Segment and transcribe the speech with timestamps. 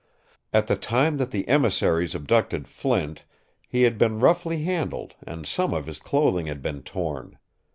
[0.51, 3.23] At the time that the emissaries abducted Flint
[3.67, 7.37] he had been roughly handled and some of his clothing had been torn.